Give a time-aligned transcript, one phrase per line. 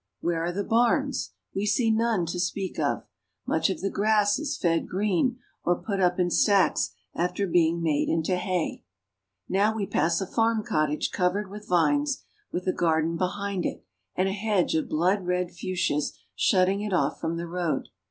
[0.19, 1.29] Where are the barns?
[1.53, 3.03] We see none to speak of.
[3.45, 8.05] Much of the grass is fed green, or put up in stacks, after being Digging
[8.05, 8.09] Potatoes.
[8.09, 8.83] made into hay.
[9.47, 13.85] Now we pass a farm cottage covered with vines, with a garden behind it,
[14.15, 17.89] and a hedge of blood red fuchsias shutting it off from the road.